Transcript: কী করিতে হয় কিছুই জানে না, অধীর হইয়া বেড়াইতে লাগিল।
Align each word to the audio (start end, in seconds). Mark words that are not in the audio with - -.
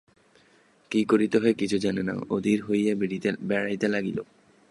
কী 0.91 1.01
করিতে 1.03 1.37
হয় 1.37 1.53
কিছুই 1.53 1.79
জানে 1.79 2.01
না, 2.03 2.15
অধীর 2.29 2.59
হইয়া 2.63 2.93
বেড়াইতে 3.41 3.87
লাগিল। 3.87 4.17